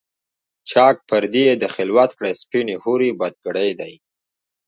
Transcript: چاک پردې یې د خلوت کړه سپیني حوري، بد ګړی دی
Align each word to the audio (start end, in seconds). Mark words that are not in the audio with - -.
چاک 0.69 0.97
پردې 1.09 1.43
یې 1.47 1.55
د 1.63 1.65
خلوت 1.75 2.11
کړه 2.17 2.31
سپیني 2.41 2.75
حوري، 2.83 3.11
بد 3.19 3.33
ګړی 3.45 3.71
دی 3.79 3.93